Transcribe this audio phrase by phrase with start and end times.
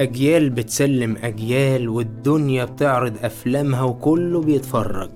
[0.00, 5.10] أجيال بتسلم أجيال والدنيا بتعرض أفلامها وكله بيتفرج.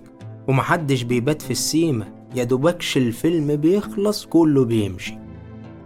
[0.49, 5.19] ومحدش بيبات في السيمة يا دوبكش الفيلم بيخلص كله بيمشي.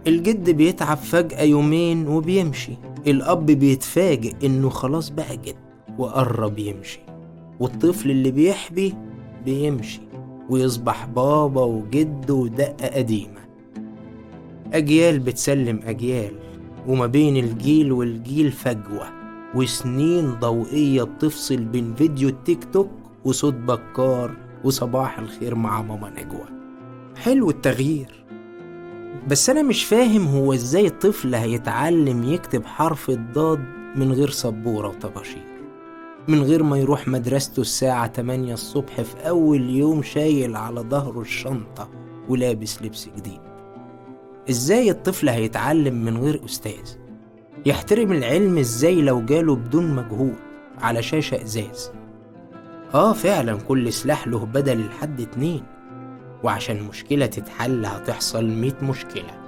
[0.07, 2.71] الجد بيتعب فجأة يومين وبيمشي.
[3.07, 5.55] الأب بيتفاجئ إنه خلاص بقى جد
[5.97, 6.99] وقرب يمشي.
[7.59, 8.93] والطفل اللي بيحبي
[9.45, 10.01] بيمشي.
[10.49, 13.43] ويصبح بابا وجد ودقة قديمة.
[14.73, 16.31] أجيال بتسلم أجيال
[16.87, 19.07] وما بين الجيل والجيل فجوة
[19.55, 22.89] وسنين ضوئية بتفصل بين فيديو التيك توك
[23.25, 24.31] وصوت بكار
[24.63, 26.45] وصباح الخير مع ماما نجوى.
[27.15, 28.25] حلو التغيير.
[29.27, 33.59] بس أنا مش فاهم هو إزاي الطفل هيتعلم يكتب حرف الضاد
[33.95, 35.53] من غير سبورة وطباشير
[36.27, 41.89] من غير ما يروح مدرسته الساعة 8 الصبح في أول يوم شايل على ظهره الشنطة
[42.29, 43.39] ولابس لبس جديد.
[44.49, 46.95] إزاي الطفل هيتعلم من غير أستاذ؟
[47.65, 50.35] يحترم العلم إزاي لو جاله بدون مجهود
[50.81, 51.91] على شاشة إزاز؟
[52.93, 55.63] آه فعلا كل سلاح له بدل لحد اتنين
[56.43, 59.43] وعشان مشكلة تتحل هتحصل ميت مشكلة.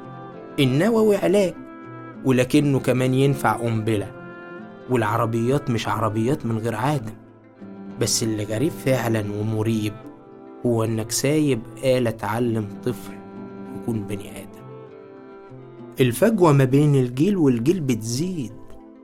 [0.60, 1.54] النووي علاج
[2.26, 4.12] ولكنه كمان ينفع قنبلة.
[4.90, 7.14] والعربيات مش عربيات من غير عادم.
[8.02, 9.94] بس اللي غريب فعلا ومريب
[10.66, 13.14] هو إنك سايب آلة تعلم طفل
[13.82, 14.64] يكون بني آدم.
[16.00, 18.52] الفجوة ما بين الجيل والجيل بتزيد.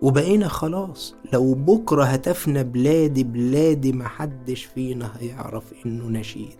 [0.01, 6.55] وبقينا خلاص لو بكرة هتفنى بلادي بلادي محدش فينا هيعرف إنه نشيد.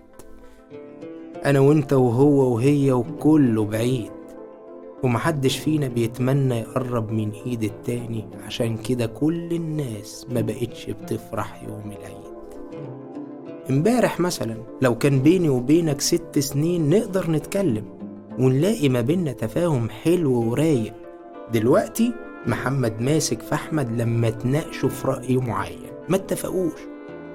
[1.46, 4.12] أنا وإنت وهو وهي وكله بعيد.
[5.04, 8.26] ومحدش فينا بيتمنى يقرب من إيد التاني.
[8.46, 12.32] عشان كده كل الناس ما بقتش بتفرح يوم العيد.
[13.70, 17.84] امبارح مثلا لو كان بيني وبينك ست سنين نقدر نتكلم.
[18.40, 20.94] ونلاقي ما بينا تفاهم حلو ورايق.
[21.54, 22.14] دلوقتي
[22.48, 25.92] محمد ماسك في احمد لما تناقشوا في رأي معين.
[26.10, 26.80] ما اتفقوش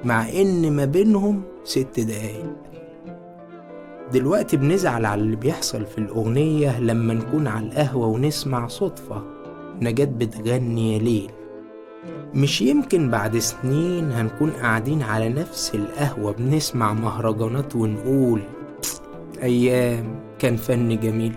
[0.04, 2.56] مع إن ما بينهم ست دقايق.
[4.12, 9.22] دلوقتي بنزعل على اللي بيحصل في الأغنية لما نكون على القهوة ونسمع صدفة.
[9.80, 11.30] نجاة بتغني يا ليل.
[12.34, 18.40] مش يمكن بعد سنين هنكون قاعدين على نفس القهوة بنسمع مهرجانات ونقول
[19.42, 21.32] أيام كان فن جميل.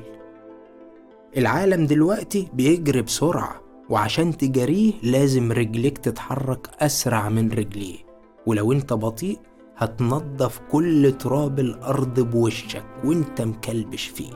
[1.38, 7.98] العالم دلوقتي بيجري بسرعة وعشان تجاريه لازم رجليك تتحرك أسرع من رجليه.
[8.46, 9.40] ولو أنت بطيء
[9.78, 14.31] هتنضف كل تراب الأرض بوشك وأنت مكلبش فيه.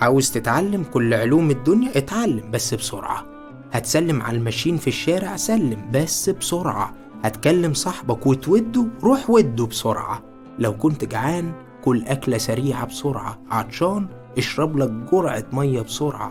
[0.00, 3.26] عاوز تتعلم كل علوم الدنيا؟ اتعلم بس بسرعة.
[3.72, 6.94] هتسلم على الماشين في الشارع؟ سلم بس بسرعة.
[7.22, 10.22] هتكلم صاحبك وتوده؟ روح وده بسرعة.
[10.58, 11.52] لو كنت جعان
[11.84, 13.38] كل أكلة سريعة بسرعة.
[13.50, 14.06] عطشان
[14.38, 16.30] اشرب لك جرعة مية بسرعة.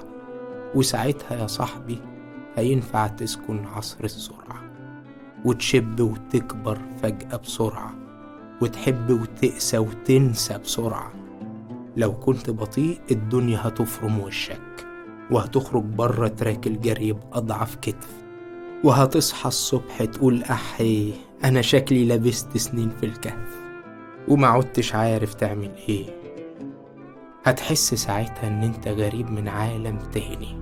[0.76, 2.00] وساعتها يا صاحبي
[2.56, 4.64] هينفع تسكن عصر السرعة.
[5.46, 7.94] وتشب وتكبر فجأة بسرعة.
[8.62, 11.14] وتحب وتقسى وتنسى بسرعة.
[11.98, 14.88] لو كنت بطيء الدنيا هتفرم وشك.
[15.32, 18.10] وهتخرج بره تراك الجري بأضعف كتف.
[18.84, 23.67] وهتصحى الصبح تقول أحي أنا شكلي لبست سنين في الكهف.
[24.28, 26.06] وما عدتش عارف تعمل إيه.
[27.44, 30.58] هتحس ساعتها ان انت غريب من عالم تاني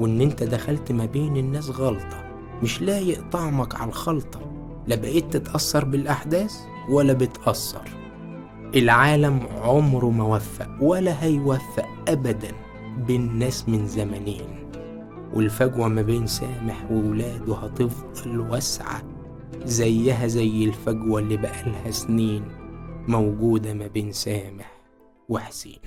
[0.00, 2.24] وان انت دخلت ما بين الناس غلطة
[2.62, 4.40] مش لايق طعمك على الخلطة.
[4.86, 6.54] لا بقيت تتأثر بالأحداث
[6.90, 7.88] ولا بتأثر.
[8.74, 12.52] العالم عمره ما وفق ولا هيوفق أبدا
[13.06, 14.68] بين ناس من زمنين.
[15.34, 19.02] والفجوة ما بين سامح وولاده هتفضل واسعة
[19.64, 22.42] زيها زي الفجوة اللي بقالها سنين.
[23.08, 24.72] موجودة ما بين سامح
[25.28, 25.78] وحسين.